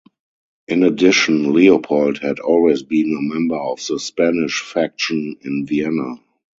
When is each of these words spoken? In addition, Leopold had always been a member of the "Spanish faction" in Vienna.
In 0.67 0.81
addition, 0.81 1.53
Leopold 1.53 2.17
had 2.23 2.39
always 2.39 2.81
been 2.81 3.15
a 3.15 3.21
member 3.21 3.55
of 3.55 3.85
the 3.85 3.99
"Spanish 3.99 4.59
faction" 4.61 5.35
in 5.41 5.67
Vienna. 5.67 6.15